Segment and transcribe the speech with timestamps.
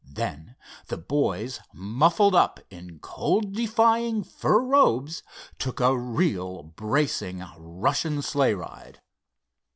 [0.03, 0.55] Then
[0.87, 5.21] the boys, muffled up in cold defying fur robes,
[5.59, 8.99] took a real bracing Russian sleigh ride.